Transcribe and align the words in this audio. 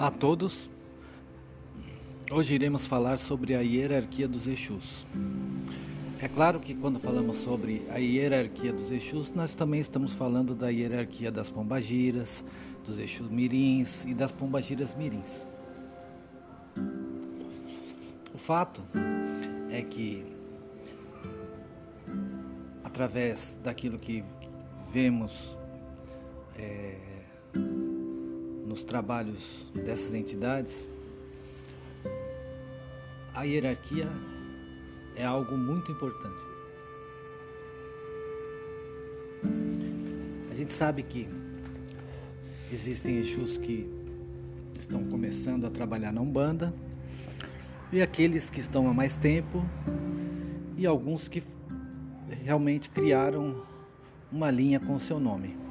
Olá 0.00 0.08
a 0.08 0.10
todos. 0.10 0.70
Hoje 2.32 2.54
iremos 2.54 2.86
falar 2.86 3.18
sobre 3.18 3.54
a 3.54 3.60
hierarquia 3.60 4.26
dos 4.26 4.46
Exus. 4.46 5.06
É 6.18 6.26
claro 6.26 6.58
que 6.58 6.74
quando 6.74 6.98
falamos 6.98 7.36
sobre 7.36 7.82
a 7.90 7.98
hierarquia 7.98 8.72
dos 8.72 8.90
Exus, 8.90 9.30
nós 9.34 9.54
também 9.54 9.78
estamos 9.78 10.14
falando 10.14 10.54
da 10.54 10.70
hierarquia 10.70 11.30
das 11.30 11.50
pombagiras, 11.50 12.42
dos 12.86 12.98
Exus 12.98 13.30
mirins 13.30 14.06
e 14.06 14.14
das 14.14 14.32
pombagiras 14.32 14.94
mirins. 14.94 15.42
O 18.34 18.38
fato 18.38 18.80
é 19.70 19.82
que 19.82 20.24
através 22.82 23.58
daquilo 23.62 23.98
que 23.98 24.24
vemos 24.90 25.58
é, 26.56 26.96
nos 28.70 28.84
trabalhos 28.84 29.66
dessas 29.74 30.14
entidades, 30.14 30.88
a 33.34 33.42
hierarquia 33.42 34.08
é 35.16 35.24
algo 35.24 35.58
muito 35.58 35.90
importante. 35.90 36.38
A 40.48 40.54
gente 40.54 40.72
sabe 40.72 41.02
que 41.02 41.28
existem 42.70 43.18
Exus 43.18 43.58
que 43.58 43.90
estão 44.78 45.02
começando 45.02 45.64
a 45.64 45.70
trabalhar 45.70 46.12
na 46.12 46.20
Umbanda 46.20 46.72
e 47.92 48.00
aqueles 48.00 48.48
que 48.48 48.60
estão 48.60 48.88
há 48.88 48.94
mais 48.94 49.16
tempo 49.16 49.66
e 50.78 50.86
alguns 50.86 51.26
que 51.26 51.42
realmente 52.44 52.88
criaram 52.88 53.66
uma 54.30 54.48
linha 54.48 54.78
com 54.78 54.94
o 54.94 55.00
seu 55.00 55.18
nome. 55.18 55.69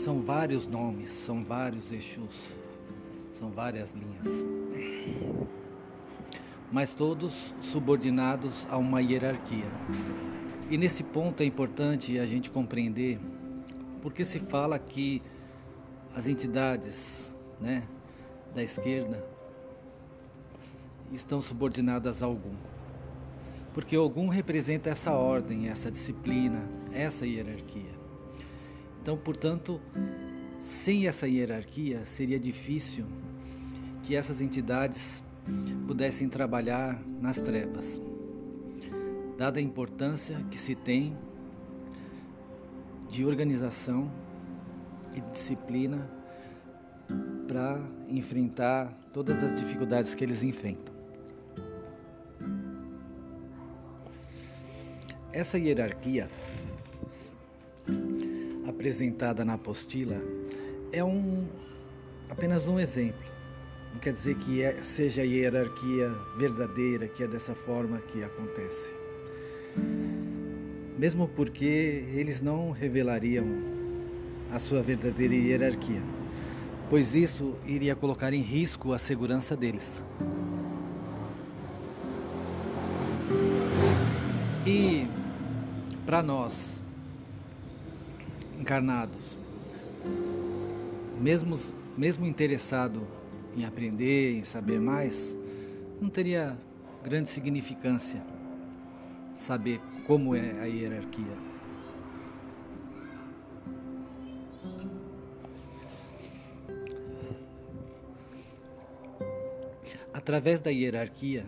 São 0.00 0.22
vários 0.22 0.66
nomes, 0.66 1.10
são 1.10 1.44
vários 1.44 1.92
Exus, 1.92 2.48
são 3.30 3.50
várias 3.50 3.92
linhas. 3.92 4.42
Mas 6.72 6.94
todos 6.94 7.54
subordinados 7.60 8.66
a 8.70 8.78
uma 8.78 9.02
hierarquia. 9.02 9.70
E 10.70 10.78
nesse 10.78 11.02
ponto 11.02 11.42
é 11.42 11.44
importante 11.44 12.18
a 12.18 12.24
gente 12.24 12.48
compreender 12.48 13.20
porque 14.00 14.24
se 14.24 14.38
fala 14.38 14.78
que 14.78 15.20
as 16.14 16.26
entidades 16.26 17.36
né, 17.60 17.86
da 18.54 18.62
esquerda 18.62 19.22
estão 21.12 21.42
subordinadas 21.42 22.22
a 22.22 22.26
algum. 22.26 22.56
Porque 23.74 23.96
algum 23.96 24.28
representa 24.28 24.88
essa 24.88 25.12
ordem, 25.12 25.68
essa 25.68 25.90
disciplina, 25.90 26.66
essa 26.90 27.26
hierarquia. 27.26 27.99
Então, 29.02 29.16
portanto, 29.16 29.80
sem 30.60 31.06
essa 31.06 31.26
hierarquia, 31.26 32.04
seria 32.04 32.38
difícil 32.38 33.06
que 34.02 34.14
essas 34.14 34.40
entidades 34.40 35.24
pudessem 35.86 36.28
trabalhar 36.28 37.00
nas 37.20 37.40
trevas. 37.40 38.00
Dada 39.38 39.58
a 39.58 39.62
importância 39.62 40.36
que 40.50 40.58
se 40.58 40.74
tem 40.74 41.16
de 43.08 43.24
organização 43.24 44.10
e 45.14 45.20
de 45.20 45.30
disciplina 45.30 46.08
para 47.48 47.80
enfrentar 48.08 48.92
todas 49.12 49.42
as 49.42 49.58
dificuldades 49.58 50.14
que 50.14 50.22
eles 50.22 50.44
enfrentam. 50.44 50.94
Essa 55.32 55.58
hierarquia 55.58 56.28
apresentada 58.80 59.44
na 59.44 59.54
apostila 59.54 60.16
é 60.90 61.04
um, 61.04 61.46
apenas 62.30 62.66
um 62.66 62.80
exemplo. 62.80 63.30
Não 63.92 64.00
quer 64.00 64.14
dizer 64.14 64.36
que 64.36 64.62
é, 64.62 64.82
seja 64.82 65.20
a 65.20 65.24
hierarquia 65.24 66.08
verdadeira, 66.38 67.06
que 67.06 67.22
é 67.22 67.28
dessa 67.28 67.54
forma 67.54 67.98
que 67.98 68.24
acontece. 68.24 68.94
Mesmo 70.98 71.28
porque 71.28 72.06
eles 72.14 72.40
não 72.40 72.70
revelariam 72.70 73.46
a 74.50 74.58
sua 74.58 74.82
verdadeira 74.82 75.34
hierarquia, 75.34 76.02
pois 76.88 77.14
isso 77.14 77.58
iria 77.66 77.94
colocar 77.94 78.32
em 78.32 78.40
risco 78.40 78.94
a 78.94 78.98
segurança 78.98 79.54
deles. 79.54 80.02
E 84.66 85.06
para 86.06 86.22
nós, 86.22 86.79
encarnados, 88.70 89.36
mesmo, 91.20 91.58
mesmo 91.98 92.24
interessado 92.24 93.04
em 93.56 93.64
aprender, 93.64 94.38
em 94.38 94.44
saber 94.44 94.78
mais, 94.78 95.36
não 96.00 96.08
teria 96.08 96.56
grande 97.02 97.28
significância 97.28 98.24
saber 99.34 99.80
como 100.06 100.36
é 100.36 100.60
a 100.60 100.66
hierarquia. 100.66 101.50
Através 110.14 110.60
da 110.60 110.70
hierarquia, 110.70 111.44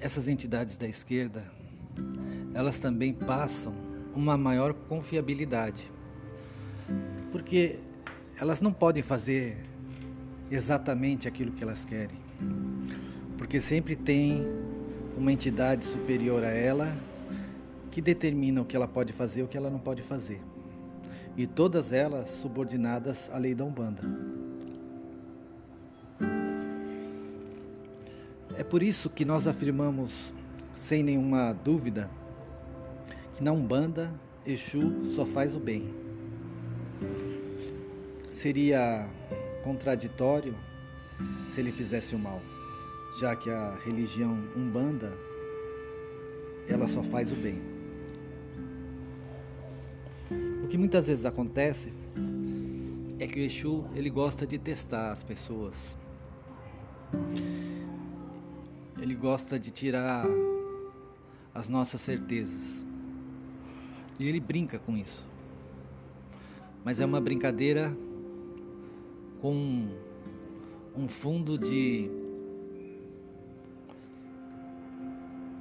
essas 0.00 0.28
entidades 0.28 0.78
da 0.78 0.88
esquerda, 0.88 1.44
elas 2.54 2.78
também 2.78 3.12
passam 3.12 3.89
uma 4.14 4.36
maior 4.36 4.74
confiabilidade. 4.74 5.90
Porque 7.30 7.78
elas 8.40 8.60
não 8.60 8.72
podem 8.72 9.02
fazer 9.02 9.56
exatamente 10.50 11.28
aquilo 11.28 11.52
que 11.52 11.62
elas 11.62 11.84
querem. 11.84 12.18
Porque 13.36 13.60
sempre 13.60 13.94
tem 13.94 14.46
uma 15.16 15.32
entidade 15.32 15.84
superior 15.84 16.42
a 16.42 16.50
ela 16.50 16.96
que 17.90 18.00
determina 18.00 18.62
o 18.62 18.64
que 18.64 18.76
ela 18.76 18.88
pode 18.88 19.12
fazer 19.12 19.40
e 19.40 19.42
o 19.42 19.48
que 19.48 19.56
ela 19.56 19.70
não 19.70 19.78
pode 19.78 20.02
fazer. 20.02 20.40
E 21.36 21.46
todas 21.46 21.92
elas 21.92 22.30
subordinadas 22.30 23.30
à 23.32 23.38
lei 23.38 23.54
da 23.54 23.64
Umbanda. 23.64 24.02
É 28.56 28.64
por 28.64 28.82
isso 28.82 29.08
que 29.08 29.24
nós 29.24 29.46
afirmamos, 29.46 30.32
sem 30.74 31.02
nenhuma 31.02 31.52
dúvida, 31.52 32.10
na 33.40 33.52
Umbanda, 33.52 34.12
Exu 34.46 35.06
só 35.06 35.24
faz 35.24 35.54
o 35.54 35.58
bem. 35.58 35.94
Seria 38.30 39.08
contraditório 39.64 40.54
se 41.48 41.60
ele 41.60 41.72
fizesse 41.72 42.14
o 42.14 42.18
mal, 42.18 42.40
já 43.18 43.34
que 43.34 43.50
a 43.50 43.78
religião 43.84 44.36
Umbanda 44.54 45.12
ela 46.68 46.86
só 46.86 47.02
faz 47.02 47.32
o 47.32 47.34
bem. 47.34 47.60
O 50.62 50.68
que 50.68 50.76
muitas 50.76 51.06
vezes 51.06 51.24
acontece 51.24 51.92
é 53.18 53.26
que 53.26 53.40
o 53.40 53.42
Exu 53.42 53.86
ele 53.94 54.10
gosta 54.10 54.46
de 54.46 54.58
testar 54.58 55.12
as 55.12 55.24
pessoas. 55.24 55.96
Ele 59.00 59.14
gosta 59.14 59.58
de 59.58 59.70
tirar 59.70 60.26
as 61.54 61.68
nossas 61.68 62.02
certezas. 62.02 62.89
E 64.20 64.28
ele 64.28 64.38
brinca 64.38 64.78
com 64.78 64.94
isso. 64.94 65.26
Mas 66.84 67.00
é 67.00 67.06
uma 67.06 67.22
brincadeira 67.22 67.96
com 69.40 69.88
um 70.94 71.08
fundo 71.08 71.56
de. 71.56 72.10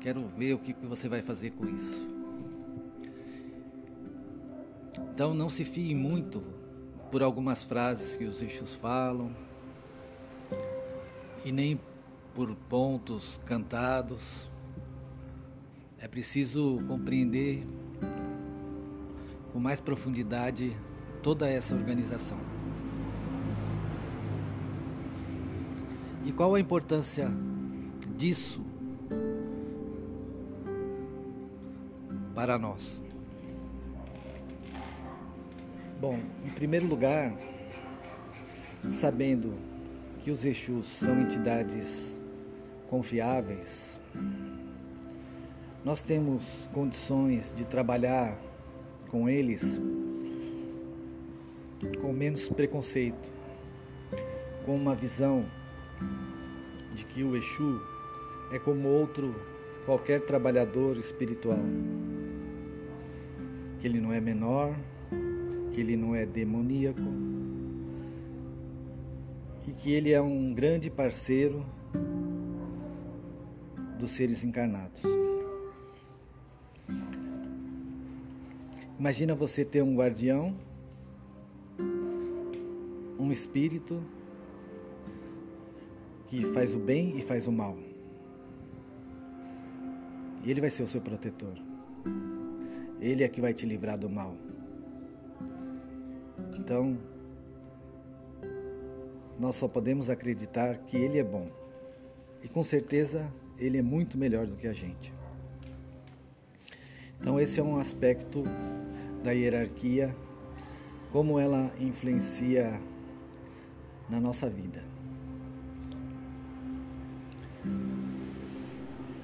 Quero 0.00 0.26
ver 0.36 0.54
o 0.54 0.58
que 0.58 0.74
você 0.84 1.08
vai 1.08 1.22
fazer 1.22 1.52
com 1.52 1.68
isso. 1.68 2.04
Então 5.14 5.32
não 5.32 5.48
se 5.48 5.64
fie 5.64 5.94
muito 5.94 6.42
por 7.12 7.22
algumas 7.22 7.62
frases 7.62 8.16
que 8.16 8.24
os 8.24 8.42
eixos 8.42 8.74
falam 8.74 9.30
e 11.44 11.52
nem 11.52 11.80
por 12.34 12.52
pontos 12.68 13.40
cantados. 13.44 14.50
É 16.00 16.08
preciso 16.08 16.80
compreender 16.88 17.64
com 19.58 19.62
mais 19.62 19.80
profundidade 19.80 20.72
toda 21.20 21.50
essa 21.50 21.74
organização. 21.74 22.38
E 26.24 26.30
qual 26.30 26.54
a 26.54 26.60
importância 26.60 27.28
disso 28.16 28.64
para 32.36 32.56
nós? 32.56 33.02
Bom, 36.00 36.20
em 36.44 36.50
primeiro 36.50 36.86
lugar, 36.86 37.36
sabendo 38.88 39.54
que 40.20 40.30
os 40.30 40.44
Exus 40.44 40.86
são 40.86 41.20
entidades 41.20 42.16
confiáveis, 42.88 44.00
nós 45.84 46.00
temos 46.00 46.68
condições 46.72 47.52
de 47.52 47.64
trabalhar 47.64 48.38
com 49.10 49.28
eles 49.28 49.80
com 52.00 52.12
menos 52.12 52.48
preconceito, 52.48 53.32
com 54.64 54.74
uma 54.74 54.94
visão 54.94 55.44
de 56.94 57.04
que 57.04 57.22
o 57.22 57.36
Exu 57.36 57.80
é 58.52 58.58
como 58.58 58.88
outro 58.88 59.34
qualquer 59.84 60.20
trabalhador 60.22 60.96
espiritual, 60.96 61.62
que 63.78 63.86
ele 63.86 64.00
não 64.00 64.12
é 64.12 64.20
menor, 64.20 64.74
que 65.72 65.80
ele 65.80 65.96
não 65.96 66.14
é 66.14 66.26
demoníaco 66.26 67.00
e 69.66 69.70
que 69.72 69.92
ele 69.92 70.12
é 70.12 70.20
um 70.20 70.52
grande 70.52 70.90
parceiro 70.90 71.64
dos 73.98 74.10
seres 74.10 74.42
encarnados. 74.42 75.02
Imagina 78.98 79.32
você 79.32 79.64
ter 79.64 79.80
um 79.80 79.94
guardião, 79.94 80.56
um 83.16 83.30
espírito 83.30 84.02
que 86.26 86.44
faz 86.52 86.74
o 86.74 86.80
bem 86.80 87.16
e 87.16 87.22
faz 87.22 87.46
o 87.46 87.52
mal. 87.52 87.78
E 90.44 90.50
ele 90.50 90.60
vai 90.60 90.68
ser 90.68 90.82
o 90.82 90.86
seu 90.86 91.00
protetor. 91.00 91.54
Ele 93.00 93.22
é 93.22 93.28
que 93.28 93.40
vai 93.40 93.54
te 93.54 93.64
livrar 93.64 93.96
do 93.96 94.10
mal. 94.10 94.34
Então, 96.58 96.98
nós 99.38 99.54
só 99.54 99.68
podemos 99.68 100.10
acreditar 100.10 100.76
que 100.78 100.96
ele 100.96 101.18
é 101.18 101.24
bom. 101.24 101.48
E 102.42 102.48
com 102.48 102.64
certeza 102.64 103.32
ele 103.56 103.78
é 103.78 103.82
muito 103.82 104.18
melhor 104.18 104.44
do 104.44 104.56
que 104.56 104.66
a 104.66 104.72
gente. 104.72 105.14
Então, 107.20 107.40
esse 107.40 107.58
é 107.60 107.62
um 107.62 107.78
aspecto 107.78 108.44
da 109.22 109.32
hierarquia, 109.32 110.14
como 111.12 111.38
ela 111.38 111.72
influencia 111.80 112.80
na 114.08 114.20
nossa 114.20 114.48
vida. 114.48 114.82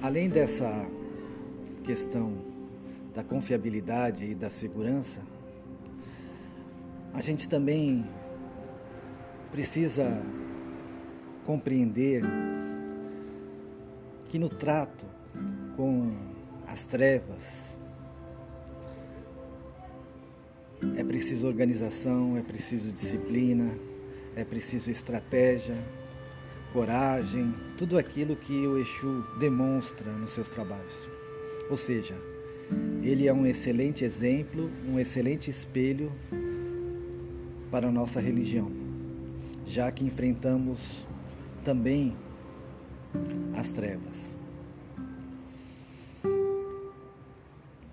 Além 0.01 0.29
dessa 0.29 0.85
questão 1.83 2.33
da 3.13 3.23
confiabilidade 3.23 4.25
e 4.25 4.35
da 4.35 4.49
segurança, 4.49 5.21
a 7.13 7.21
gente 7.21 7.47
também 7.47 8.05
precisa 9.51 10.21
compreender 11.45 12.21
que 14.27 14.37
no 14.37 14.49
trato 14.49 15.05
com 15.77 16.13
as 16.67 16.83
trevas 16.83 17.74
é 20.97 21.03
preciso 21.03 21.47
organização, 21.47 22.37
é 22.37 22.41
preciso 22.41 22.91
disciplina, 22.91 23.77
é 24.35 24.43
preciso 24.43 24.89
estratégia, 24.89 25.77
coragem, 26.71 27.53
tudo 27.77 27.97
aquilo 27.97 28.35
que 28.35 28.65
o 28.67 28.77
Exu 28.77 29.25
demonstra 29.39 30.11
nos 30.11 30.31
seus 30.31 30.47
trabalhos. 30.47 31.09
Ou 31.69 31.77
seja, 31.77 32.15
ele 33.03 33.27
é 33.27 33.33
um 33.33 33.45
excelente 33.45 34.03
exemplo, 34.03 34.71
um 34.87 34.99
excelente 34.99 35.49
espelho 35.49 36.11
para 37.69 37.87
a 37.87 37.91
nossa 37.91 38.19
religião, 38.19 38.71
já 39.65 39.91
que 39.91 40.03
enfrentamos 40.03 41.05
também 41.63 42.15
as 43.53 43.71
trevas. 43.71 44.35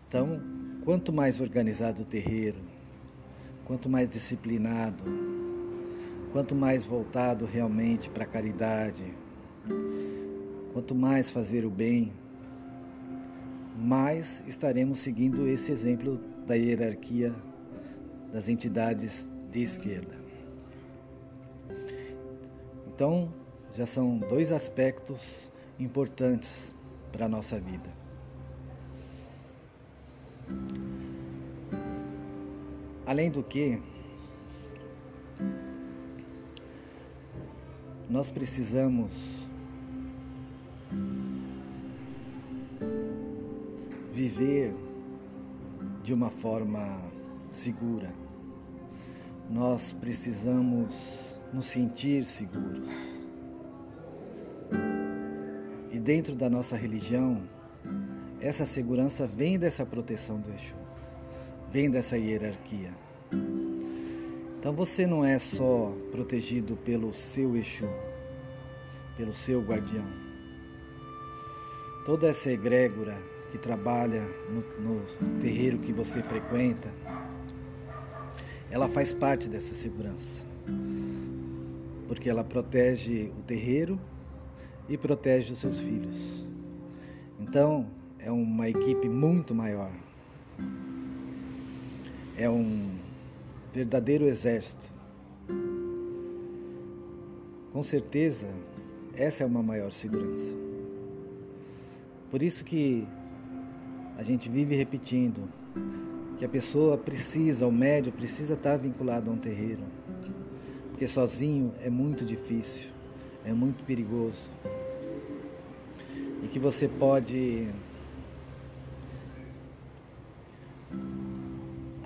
Então, 0.08 0.42
quanto 0.84 1.12
mais 1.12 1.40
organizado 1.40 2.02
o 2.02 2.04
terreiro, 2.04 2.71
quanto 3.72 3.88
mais 3.88 4.06
disciplinado, 4.06 5.02
quanto 6.30 6.54
mais 6.54 6.84
voltado 6.84 7.46
realmente 7.46 8.10
para 8.10 8.24
a 8.24 8.26
caridade, 8.26 9.02
quanto 10.74 10.94
mais 10.94 11.30
fazer 11.30 11.64
o 11.64 11.70
bem, 11.70 12.12
mais 13.74 14.42
estaremos 14.46 14.98
seguindo 14.98 15.48
esse 15.48 15.72
exemplo 15.72 16.20
da 16.46 16.54
hierarquia 16.54 17.32
das 18.30 18.50
entidades 18.50 19.26
de 19.50 19.62
esquerda. 19.62 20.20
Então, 22.88 23.32
já 23.74 23.86
são 23.86 24.18
dois 24.18 24.52
aspectos 24.52 25.50
importantes 25.78 26.74
para 27.10 27.24
a 27.24 27.28
nossa 27.28 27.58
vida. 27.58 28.01
Além 33.12 33.30
do 33.30 33.42
que, 33.42 33.78
nós 38.08 38.30
precisamos 38.30 39.12
viver 44.14 44.74
de 46.02 46.14
uma 46.14 46.30
forma 46.30 46.80
segura 47.50 48.22
nós 49.50 49.92
precisamos 49.92 50.94
nos 51.52 51.66
sentir 51.66 52.24
seguros. 52.24 52.88
E 55.90 55.98
dentro 55.98 56.34
da 56.34 56.48
nossa 56.48 56.76
religião, 56.76 57.42
essa 58.40 58.64
segurança 58.64 59.26
vem 59.26 59.58
dessa 59.58 59.84
proteção 59.84 60.40
do 60.40 60.50
Exu, 60.54 60.74
vem 61.72 61.90
dessa 61.90 62.18
hierarquia. 62.18 62.90
Então 64.58 64.74
você 64.74 65.06
não 65.06 65.24
é 65.24 65.38
só 65.38 65.96
protegido 66.10 66.76
pelo 66.76 67.14
seu 67.14 67.56
Exu, 67.56 67.88
pelo 69.16 69.32
seu 69.32 69.62
guardião. 69.62 70.04
Toda 72.04 72.28
essa 72.28 72.50
egrégora 72.50 73.16
que 73.50 73.56
trabalha 73.56 74.22
no, 74.50 74.96
no 74.96 75.40
terreiro 75.40 75.78
que 75.78 75.92
você 75.92 76.22
frequenta, 76.22 76.92
ela 78.70 78.88
faz 78.88 79.12
parte 79.14 79.48
dessa 79.48 79.74
segurança. 79.74 80.44
Porque 82.06 82.28
ela 82.28 82.44
protege 82.44 83.32
o 83.38 83.42
terreiro 83.42 83.98
e 84.88 84.98
protege 84.98 85.54
os 85.54 85.58
seus 85.58 85.78
filhos. 85.78 86.46
Então, 87.40 87.86
é 88.18 88.30
uma 88.30 88.68
equipe 88.68 89.08
muito 89.08 89.54
maior. 89.54 89.90
É 92.36 92.48
um 92.48 92.90
verdadeiro 93.72 94.26
exército. 94.26 94.90
Com 97.72 97.82
certeza, 97.82 98.48
essa 99.14 99.42
é 99.42 99.46
uma 99.46 99.62
maior 99.62 99.92
segurança. 99.92 100.54
Por 102.30 102.42
isso 102.42 102.64
que 102.64 103.06
a 104.16 104.22
gente 104.22 104.48
vive 104.48 104.74
repetindo 104.74 105.48
que 106.38 106.44
a 106.44 106.48
pessoa 106.48 106.98
precisa, 106.98 107.66
o 107.66 107.72
médio 107.72 108.12
precisa 108.12 108.54
estar 108.54 108.76
vinculado 108.76 109.30
a 109.30 109.32
um 109.32 109.36
terreiro. 109.36 109.82
Porque 110.90 111.06
sozinho 111.06 111.72
é 111.80 111.90
muito 111.90 112.24
difícil, 112.24 112.88
é 113.44 113.52
muito 113.52 113.84
perigoso. 113.84 114.50
E 116.42 116.48
que 116.48 116.58
você 116.58 116.88
pode 116.88 117.68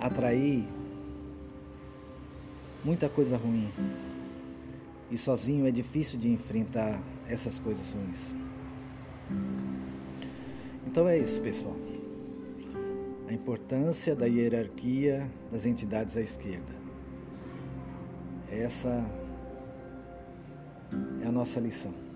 atrair 0.07 0.67
muita 2.83 3.07
coisa 3.07 3.37
ruim. 3.37 3.71
E 5.09 5.17
sozinho 5.17 5.65
é 5.65 5.71
difícil 5.71 6.19
de 6.19 6.29
enfrentar 6.29 7.01
essas 7.29 7.59
coisas 7.59 7.91
ruins. 7.91 8.33
Então 10.85 11.07
é 11.07 11.17
isso, 11.17 11.39
pessoal 11.41 11.75
a 13.27 13.33
importância 13.33 14.15
da 14.15 14.25
hierarquia 14.25 15.29
das 15.51 15.65
entidades 15.65 16.15
à 16.15 16.21
esquerda. 16.21 16.73
Essa 18.49 19.05
é 21.21 21.27
a 21.27 21.31
nossa 21.31 21.59
lição. 21.59 22.06